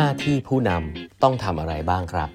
[0.00, 2.30] หน้าที่ผู้นำต้องทำอะไรบ้างครับ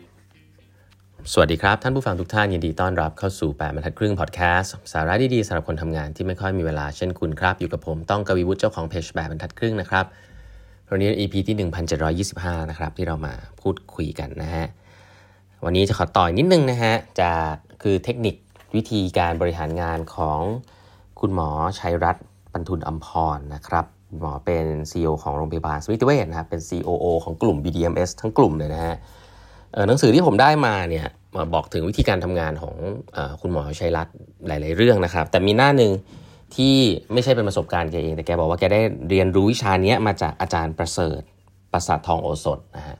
[1.31, 10.05] สวัสดีครับ ท่านผู้ฟังทุกท่านยินดีต้อนรับเข้าสู่ 8บรรทัดครึ่งพอดแคสต์สาระดีๆสำหรับคนทำงานที่ไม่ค่อยมีเวลาเช่นคุณครับ อยู่กับผมต้องกวีวุฒิเจ้าของเพจ8บรรทัดครึ่งนะครับ
[10.91, 11.55] วันนี้ EP ที่
[12.27, 14.65] 1725 นะครับ ที่เรามาพูดคุยกันนะฮะ
[15.65, 18.35] วันนี้จะขอต่อยนิดนึงนะฮะจากคือเทคนิค
[18.75, 20.39] วิธีการบริหารงานของ
[21.19, 21.49] คุณหมอ
[21.79, 23.87] ชัยรัตน์ปันทุนอัมพรนะครับ
[24.19, 28.95] หมอเป็น CEO ของโรงพยาบาลสมิติเวชนะครับเป็น COO ของกลุ่ม BDMS ทั้งกลุ่มเลยนะฮะ
[29.87, 32.75] หนังสือที่ผมได้มาเนี่ยมาบอกถึงวิธีการทำงานของ
[33.15, 34.15] อคุณหมอชัยรัตน์
[34.47, 35.91] หลาย ๆ เรื่องนะครับ แต่มีหน้าหนึ่ง
[36.55, 36.75] ที่
[37.13, 41.21] ไม่ใช่เป็นประสบการณ์แกเอง แต่แกบอกว่าแกได้เรียนรู้วิชานี้มาจากอาจารย์ประเสริฐ
[41.73, 42.97] ประสาททองโอสถนะฮะ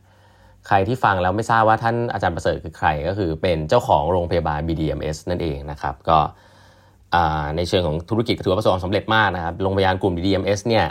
[0.68, 6.18] ใครที่ฟังแล้วไม่ทราบว่าท่านอาจารย์ประเสริฐคือใครก็คือเป็นเจ้าของโรงพยาบาล BDMS นั่นเองนะครับก็
[7.58, 10.86] ในเชิงของธุรกิจถือว่าประสบความสำเร็จมากนะครับโรงพยาบาลกลุ่ม BDMS เนี่ย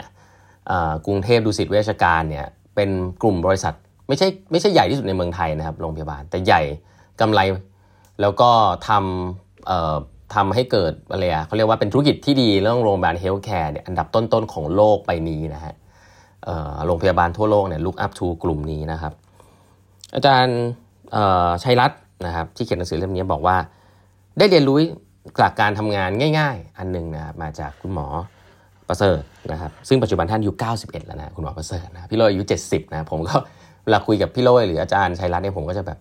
[1.05, 2.89] กรุงเทพดุสิตเวชการเนี่ยเป็น
[3.21, 3.73] กลุ่มบริษัท
[4.07, 6.61] ไม่ใช่ไม่ใช่ใหญ่ที่สุดในเมืองไทยนะครับโรงพยาบาล แต่ใหญ่
[7.21, 7.39] กำไร
[8.21, 8.49] แล้วก็
[8.87, 15.73] ทำทำให้เกิดอะไรอะเขาเรียกว่าเป็นธุรกิจที่ดีเรื่องโรงพยาบาล healthcare เนี่ยอันดับต้นๆของโลกไปนี้นะฮะ
[16.85, 19.13] โรงพยาบาลทั่วโลกเนี่ย look up to กลุ่มนี้นะครับ
[20.15, 20.59] อาจารย์
[21.63, 23.57] ชัยรัตน์นะครับที่เขียนหนังสือเล่มนี้บอกว่า
[24.37, 24.77] ได้เรียนรู้
[25.39, 28.07] จากการทำงานง่าย ๆ อันหนึ่งนะครับมาจากคุณหมอ
[28.93, 33.35] ประเสริฐนะครับซึ่งปัจจุบันท่านอายุ 91 แล้วนะคุณหมอประเสริฐนะพี่โรยอายุ 70 นะผมก็
[33.83, 35.97] เวลาคุยกับพี่โรยหรืออาจารย์ชัยรัตน์เนี่ยผมก็จะแบบ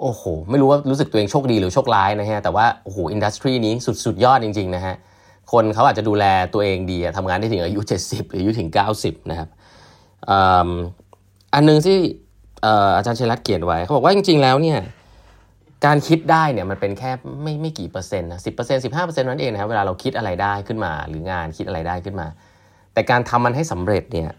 [0.00, 4.94] โอ้โห ไม่รู้ว่ารู้สึกตัวเองโชคดีหรือโชคร้ายนะฮะ แต่ว่าโอ้โหอินดัสทรีนี้สุดสุดยอดจริง ๆ นะฮะ
[5.52, 9.48] คนเขาอาจจะดูแลตัวเองดีทำงานได้ถึงอายุ 70 หรืออายุถึง 90 นะครับ
[11.54, 11.98] อันนึงที่
[12.96, 14.78] อาจารย์ชัยรัตน์เขียนไว้ เขาบอกว่าจริง ๆ แล้วเนี่ย
[15.84, 17.10] การคิดได้เนี่ยมันเป็นแค่
[17.42, 22.26] ไม่ไม่กี่เปอร์เซ็นต์นะสิบเปอร์เซ็นต์สิบห้าเปอร์เซ็นต์นั่นเองนะครับเวลาเราคิดอะไรได้ขึ้นมา หรืองานคิดอะไรได้ขึ้นมา
[22.92, 24.30] แต่การทำมันให้สำเร็จเนี่ย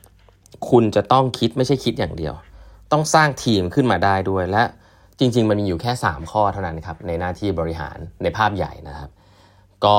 [0.69, 2.33] คุณจะต้องคิดไม่ใช่คิดอย่างเดียว
[2.91, 4.63] ต้องสร้างทีมขึ้นมาได้ด้วยและ
[5.19, 9.09] จริง ๆ มันมีอยู่แค่ 3 ข้อเท่านั้นครับในหน้าที่บริหารในภาพใหญ่นะครับ
[9.85, 9.97] ก็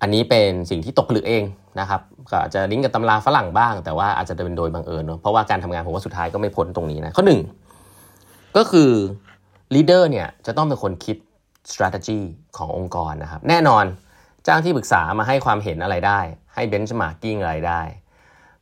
[0.00, 1.44] อันนี้เป็นสิ่งที่ตกผลึกเอง
[1.80, 2.00] นะครับ
[2.30, 7.40] ก็อาจจะลิงก์กับตำราฝรั่งบ้าง แต่ว่าอาจจะเป็นโดยบังเอิญเนาะเพราะว่าการทำงานผมว่าสุดท้ายก็ไม่พ้นตรงนี้นะข้อหนึ่ง
[8.56, 8.90] ก็คือ
[9.74, 11.16] ลีดเดอร์เนี่ยจะต้องเป็นคนคิด
[11.72, 12.20] strategy
[12.56, 13.84] ขององค์กรนะครับ แน่นอน
[14.46, 16.20] จ้างที่ปรึกษามาให้ความเห็นอะไรได้
[16.54, 17.82] ให้ benchmarking อะไรได้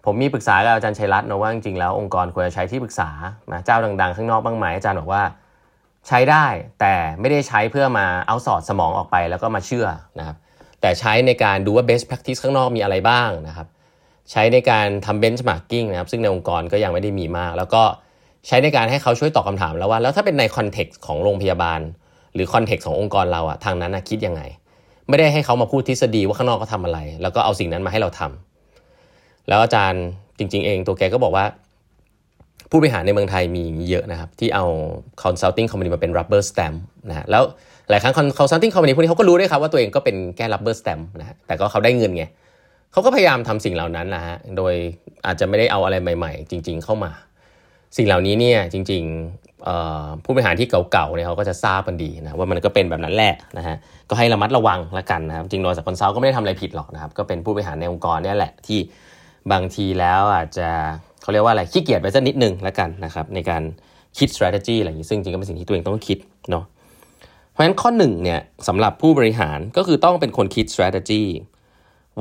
[0.04, 3.10] ผมมีปรึกษากับอาจารย์ชัยรัตน์นะว่าจริงๆแล้วองค์กรควรจะใช้ที่ปรึกษา
[3.52, 5.22] นะเจ้าดังๆ ข้างนอกบ้างไหมอาจารย์บอกว่า
[6.08, 6.47] ใช้ได้
[6.80, 9.86] แต่ไม่ได้ใช้เพื่อมาเอาสอดสมองออกไปแล้วก็มาเชื่อ
[10.18, 10.36] นะครับ
[10.80, 13.66] แต่ใช้ในการดูว่า best practice ข้างนอกมีอะไรบ้างนะครับ
[14.30, 17.82] ใช้ในการทำ benchmarking นะครับ ซึ่งในองค์กรก็ยังไม่ได้มีมาก แล้วก็
[18.47, 21.81] ใช้ในการให้เขาช่วยตอบคำถามแล้วว่า แล้วถ้าเป็นใน context ของโรงพยาบาล
[22.34, 24.43] หรือ context ขององค์กรเราอะทางนั้นคิดยังไง
[25.09, 30.04] ไม่ได้ให้เขามาพูดทฤษฎีว่าข้างนอกเขาทำอะไร แล้วก็เอาสิ่งนั้นมาให้เราทำแล้วอาจารย์
[30.38, 31.44] จริง ๆ เองตัวแกก็บอกว่า
[32.71, 34.65] ผู้บริหารในเมืองไทยมีเยอะนะครับ ที่เอา
[35.22, 36.77] consulting company มาเป็น rubber stamp
[37.09, 37.43] นะฮะแล้ว
[37.91, 42.25] หลายครั้ง consulting company พวกนี้เขาก็รู้ด้วยครับว่าตัวเองก็เป็นแค่ rubber stamp นะฮะแต่ก็เขาได้เงินไง
[42.93, 44.75] เขาก็พยายามทำสิ่งเหล่านั้นนะฮะโดย
[45.27, 47.10] อาจจะไม่ได้เอาอะไรใหม่ ๆ จริง ๆ เข้ามา
[47.97, 53.76] สิ่งเหล่านี้เนี่ยจริงๆผู้บริหารที่เก่าๆเนี่ยเขาก็จะทราบกันดีนะว่ามันก็เป็นแบบนั้นแหละนะฮะ
[54.09, 58.78] ก็ให้ระมัดระวังละกันนะครับจริงๆโดยสักคนเซาก็ไม่ได้ทำอะไรผิดหรอกนะครับก็เป็นผู้บริหารในองค์กรเนี่ยแหละที่
[59.53, 60.69] บางทีแล้วอาจจะ
[61.22, 63.62] เขาเรียกว่าอะไรขี้เกียจไปสักนิดนึงละกันนะครับในการ
[64.19, 66.19] คิด strategy อะไรอย่างนี้ซึ่งจริงก็เป็นสิ่งที่ตัวเองต้องคิด
[66.50, 66.65] เนาะ
[67.50, 71.22] เพราะฉะนั้นข้อหนึ่งเนี่ยสำหรับผู้บริหารก็คือต้องเป็นคนคิด strategy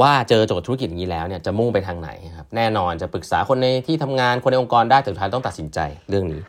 [0.01, 6.41] ว่าเจอโจทย์ธุรกิจอย่างนี้แล้วเนี่ยจะมุ่งไปทางไหนครับแน่นอนจะปรึกษาคนในที่ทำงานคนในองค์กรได้แต่สุดท้ายต้องตัดสินใจเรื่องนี้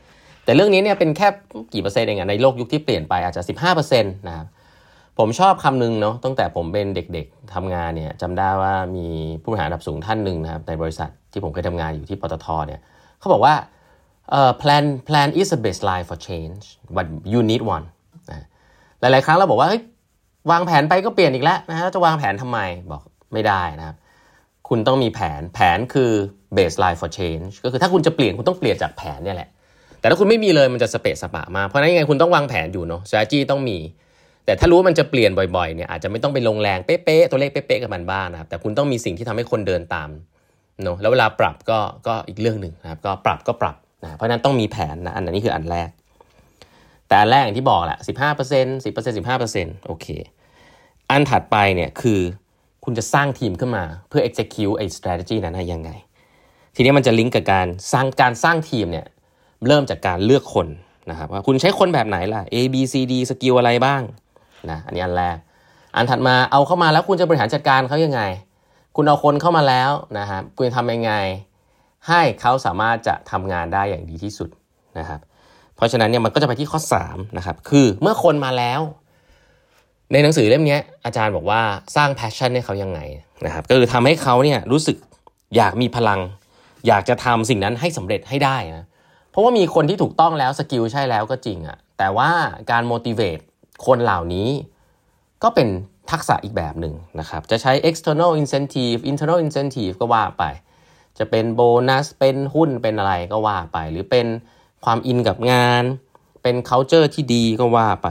[0.44, 1.28] แต่เรื่องนี้เนี่ยเป็นแค่
[1.74, 3.42] กี่เปอร์เซ็นต์เองในโลกยุคที่เปลี่ยนไปอาจจะ
[3.74, 4.46] 15%นะครับ
[5.18, 9.06] ผมชอบคำหนึ่งเนาะตั้งแต่ผมเป็นเด็กๆทำงานเนี่ยจำได้ว่ามี
[9.42, 12.80] ผู้บริหารระดับสูงท่านหนึ่งนะครับในบริษัทที่ผมเคยทำงานอยู่ที่ปตทเนี่ย
[13.18, 13.54] เขาบอกว่า
[14.30, 16.64] เอ่อ plan plan is a baseline for change
[16.96, 17.86] but you need one
[18.30, 18.46] นะ
[19.00, 19.68] หลายๆครั้งเราบอกว่า
[20.50, 22.58] วางแผนไปก็เปลี่ยนอีกแล้วนะฮะจะวางแผนทำไม
[22.92, 23.02] บอก
[23.32, 23.96] ไม่ได้นะครับ
[24.68, 26.10] คุณต้องมีแผนแผนคือ
[26.56, 29.48] baseline for change ก็คือถ้าคุณจะเปลี่ยนคุณต้องเปลี่ยนจากแผนเนี่ยแหละ
[30.00, 33.78] แต่ถ้าคุณไม่มีเลยมันจะสเปะสปะมากเพราะนั้นยังไงคุณต้องวางแผนอยู่เนาะ strategy ต้องมี
[34.44, 40.08] แต่ถ้ารู้ว่ามันจะเปลี่ยนบ่อยๆเนี่ยอาจจะไม่ต้องไปลงแรงเป๊ะๆตัวเลขเป๊ะๆกับมันบ้างนะครับ แต่คุณต้องมีสิ่งที่ทำให้คนเดินตาม
[40.82, 45.90] เนาะแล้วเวลาปรับก็ก็อีกเรื่องหนึ่งนะครับก็ปรับก็ปรับนะเพราะนั้นต้องมีแผนนะอันนี้คืออันแรก
[47.08, 50.06] แต่อันแรกอย่างที่บอกแหละสิบห้าเปอร์เซ็นต์สิบเปอร์เซ็นต์สิบห้าเปอร์เซ็นต์โอเค
[51.10, 52.20] อันถัดไปเนี่ยคือ
[52.90, 55.90] คุณจะสร้างทีมขึ้นมาเพื่อ execute ไอ้ strategy นั้นยังไง
[56.74, 59.06] ทีนี้มันจะลิงก์กับการสร้างการสร้างทีมเนี่ย
[59.66, 60.66] เริ่มจากการเลือกคน
[61.10, 64.02] นะครับว่าคุณใช้คนแบบไหนล่ะ A B C D skill อะไรบ้าง
[64.70, 65.36] นะอันนี้อันแรก
[65.96, 68.22] อันถัดมาเอาเข้ามาแล้วคุณจะบริหารจัดการเขายังไง
[68.96, 71.12] คุณเอาคนเข้ามาแล้วนะครับคุณทำยังไง
[72.08, 74.48] ให้เขาสามารถจะทำงานได้อย่างดีที่สุด
[74.98, 75.20] นะครับ
[75.76, 78.80] เพราะฉะนั้นเนี่ยมันก็จะไปที่ข้อ3นะครับคือเมื่อคนมาแล้ว
[80.12, 81.60] ในหนังสือเล่มนี้อาจารย์บอกว่า
[81.96, 83.00] สร้าง passion ให้เขายังไง
[83.44, 84.96] นะครับก็คือทำให้เขาเนี่ยรู้สึก
[85.56, 86.20] อยากมีพลัง
[86.86, 88.84] อยากจะทำสิ่งนั้นให้สำเร็จให้ได้นะ
[89.30, 92.30] เพราะว่ามีคนที่ถูกต้องแล้ว skill ใช่แล้วก็จริงอะแต่ว่า
[92.70, 93.42] การ motivate
[93.86, 94.48] คนเหล่านี้
[95.42, 95.68] ก็เป็น
[96.10, 100.44] ทักษะอีกแบบหนึ่งนะครับ จะใช้ external incentive internal incentive ก็ว่าไป
[101.18, 104.26] จะเป็นโบนัส เป็นหุ้น เป็นอะไรก็ว่าไป หรือเป็น
[104.84, 105.82] ความอินกับงาน
[106.42, 108.08] เป็น culture ที่ดีก็ว่าไป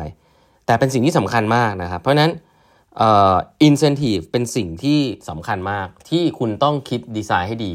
[0.68, 2.32] แต่เป็นสิ่งที่สำคัญมากนะครับ เพราะนั้น
[3.68, 5.00] incentive เป็นสิ่งที่
[5.30, 7.74] สำคัญมากที่คุณต้องคิดดีไซน์ให้ดี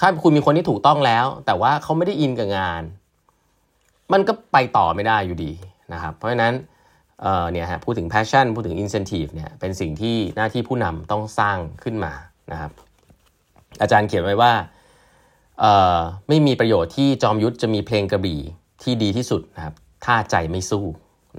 [0.00, 2.82] ถ้าคุณมีคนที่ถูกต้องแล้ว แต่ว่าเขาไม่ได้อินกับงาน
[4.12, 5.52] มันก็ไปต่อไม่ได้อยู่ดี
[5.92, 6.54] นะครับ เพราะฉะนั้น
[7.52, 12.12] เนี่ยฮะพูดถึง passion พูดถึง incentive เนี่ยเป็นสิ่งที่หน้าที่ผู้นำต้องสร้างขึ้นมา
[12.52, 12.72] นะครับ
[13.80, 14.52] อาจารย์เขียนไว้ว่า
[16.28, 18.40] ไม่มีประโยชน์ที่จอมยุทธจะมีเพลงกระบี่
[18.82, 19.74] ที่ดีที่สุดนะครับ
[20.04, 20.84] ถ้าใจไม่สู้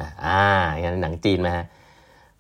[0.02, 0.44] นะอ่า
[0.82, 1.66] อย่างหนังจีนไหมฮะ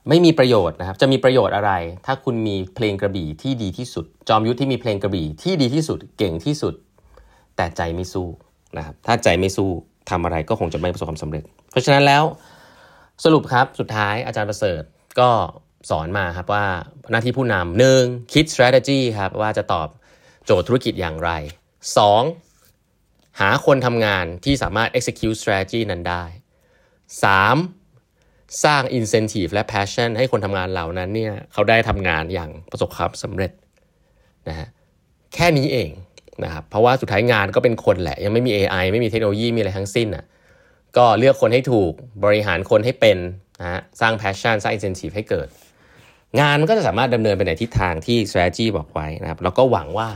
[0.09, 1.71] ไม่มีประโยชน์นะครับ จะมีประโยชน์อะไร
[2.06, 6.74] ถ้าคุณมีเพลงกระบี่ที่ดีที่สุด จอมยุทธที่มีเพลงกระบี่ที่ดีที่สุดเก่งที่สุด
[7.56, 8.27] แต่ใจไม่สู้
[8.77, 9.69] นะครับถ้าใจไม่สู้
[10.09, 12.24] ทำอะไรก็คงจะไม่ประสบความสำเร็จ เพราะฉะนั้นแล้ว
[13.24, 14.83] สรุปครับสุดท้ายอาจารย์ประเสริฐ
[15.19, 15.30] ก็
[15.89, 16.65] สอนมาครับว่า
[17.12, 18.03] หน้าที่ผู้นำหนึ่ง
[18.33, 19.88] คิด strategy ครับว่าจะตอบ
[20.45, 21.31] โจทย์ธุรกิจอย่างไร
[22.56, 23.39] 2.
[23.39, 26.24] หาคนทำงานที่สามารถ execute strategy นั้นได้
[27.12, 28.63] 3.
[28.63, 33.52] สร้าง incentive และ passion ให้คนทำงานเหล่านั้นเนี่ยเขาได้ทำงานอย่างประสบความสำเร็จ
[34.50, 34.68] นะฮะ
[35.34, 35.90] แค่นี้เอง
[36.44, 40.25] นะครับเพราะว่าสุดท้ายงานก็เป็นคนแหละ ยังไม่มี AI ไม่มีเทคโนโลยีมีอะไรทั้งสิ้นอะ
[40.98, 41.92] ก็เลือกคนให้ถูก
[42.25, 43.18] บริหารคนให้เป็น
[43.62, 45.48] นะฮะสร้างแพชชั่นสร้าง incentive ให้เกิด
[46.40, 50.08] งานก็จะสามารถดำเนินไปในทิศทางที่ strategy บอกไว้นะครับแล้วก็หวังว่า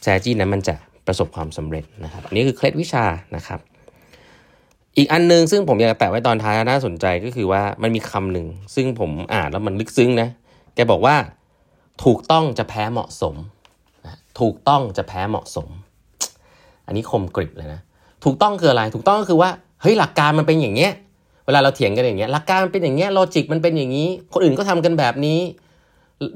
[0.00, 0.74] strategy นั้นมันจะ
[1.06, 3.04] ประสบความสำเร็จนะครับอันนี้คือเคล็ดวิชา
[3.36, 3.60] นะครับ
[4.96, 10.28] อีกอันนึงซึ่งผมอยากแตะไว้ตอนท้ายน่าสนใจก็คือว่ามันมีคำหนึ่ง ซึ่งผมอ่านแล้วมันลึกซึ้งนะ
[10.74, 11.16] แกบอกว่า
[12.04, 13.34] ถูกต้องจะแพ้เหมาะสม
[14.40, 15.68] ถูกต้องจะแพ้เหมาะสม
[16.86, 17.80] อันนี้คมกริบเลยนะ
[18.24, 19.50] ถูกต้องคืออะไร ถูกต้องก็คือว่า
[19.82, 20.92] เฮ้ยหลักการมันเป็นอย่างเงี้ย
[21.46, 25.40] เวลาเราเถียงกันอย่างเงี้ยหลักการมันเป็นอย่างเงี้ยโลจิกมันเป็นอย่างนี้ คนอื่นก็ทำกันแบบนี้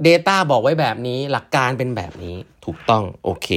[0.06, 2.34] Data บอกไว้แบบนี้หลักการเป็นแบบนี้
[2.64, 3.48] ถูกต้องโอเค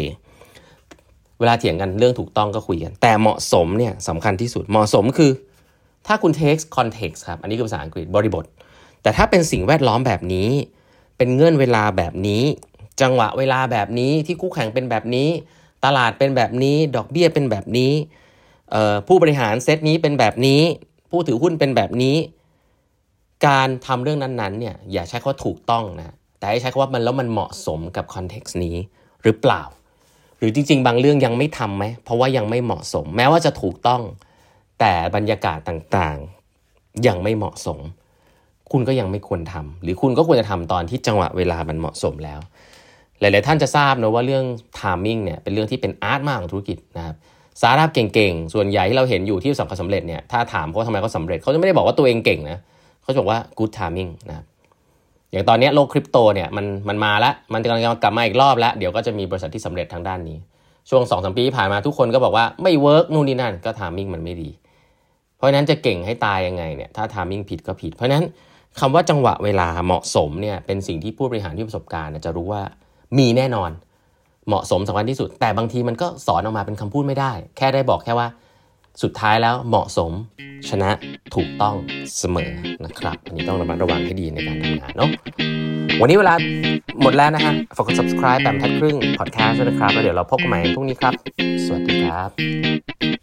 [1.39, 5.31] เวลาเถียงกันเรื่องถูกต้องก็คุยกัน แต่เหมาะสมเนี่ยสำคัญที่สุดเหมาะสมคือ
[6.07, 8.45] ถ้าคุณ take context ครับ อันนี้คือภาษาอังกฤษบริบท
[9.01, 10.49] แต่ถ้าเป็นสิ่งแวดล้อมแบบนี้
[11.17, 12.43] เป็นเงื่อนเวลาแบบนี้
[13.01, 15.29] จังหวะเวลาแบบนี้ที่คู่แข่งเป็นแบบนี้
[15.85, 17.93] ตลาดเป็นแบบนี้ ดอกเบี้ยเป็นแบบนี้
[19.07, 20.61] ผู้บริหารเซตนี้เป็นแบบนี้
[21.11, 22.15] ผู้ถือหุ้นเป็นแบบนี้
[23.47, 28.75] การทำเรื่องนั้นๆเนี่ยอย่าใช้คำว่าถูกต้องนะแต่ให้ใช้คำว่ามันแล้วมันเหมาะสมกับคอนเท็กซ์นี้
[29.23, 29.61] หรือเปล่า
[30.37, 34.01] หรือจริง ๆ บางเรื่องยังไม่ทำไหมเพราะว่ายังไม่เหมาะสม แม้ว่าจะถูกต้อง
[34.79, 37.79] แต่บรรยากาศต่างๆ ยังไม่เหมาะสม
[38.71, 42.39] คุณก็ยังไม่ควรทำหรือคุณก็ควรจะทำตอนที่จังหวะเวลามันเหมาะสมแล้ว
[43.19, 44.45] หลาย ๆ ท่านจะทราบนะว่าเรื่อง
[44.79, 47.15] timing เนี่ยเป็นเรื่องที่เป็น art มากของธุรกิจนะครับ
[47.61, 52.59] สาร์ทอัพเก่งๆ ส่วนใหญ่ที่เราเห็นอยู่ที่ประสบความสำเร็จเนี่ย ถ้าถามเขาทำไมเขาสำเร็จ เขาจะไม่ได้บอกว่าตัวเองเก่งนะ
[53.03, 54.45] เขาจะบอกว่า good timing นะครับ
[55.31, 60.37] อย่างตอนนี้โลกคริปโตเนี่ยมันมันมาแล้ว มันกำลังกลับมาอีกรอบแล้ว เดี๋ยวก็จะมีบริษัทที่สำเร็จทางด้านนี้
[60.89, 64.49] ช่วงสองสามปีที่ผ่านมาทุกคนก็บอกว่าไม่ work นู่นนี่นั่นก็ timing มันไม่ดี
[65.37, 68.23] เพราะนั้นจะเก่งให้ตายยังไงเนี่ยถ้า timing ผิดก็ผิด เพราะนั้น
[68.79, 72.61] คำว่าจังหวะเวลาเหมาะสมเนี่ยเป็นสิ่งที่ผู้บริหารที่ประสบการณ์จะรู้ว่า
[73.17, 73.71] มีแน่นอน
[74.47, 78.27] เหมาะสมสำคัญที่สุด แต่บางทีมันก็สอนออกมาเป็นคำพูดไม่ได้ แค่ได้บอกแค่ว่า
[79.03, 80.11] สุดท้ายแล้วเหมาะสม
[80.69, 80.89] ชนะ
[81.35, 81.75] ถูกต้อง
[82.17, 82.51] เสมอ
[82.85, 85.09] นะครับ อันนี้ต้องระมัดระวังให้ดีในการทำงานเนาะ
[86.01, 86.33] วันนี้เวลา
[87.01, 91.13] หมดแล้วนะฮะฝากกด subscribe แบบทัดครึ่ง podcast ด้วยนะครับ แล้วเดี๋ยวเราพบกันใหม่พรุ่งนี้ครับ
[91.65, 93.16] สวัสดีครับ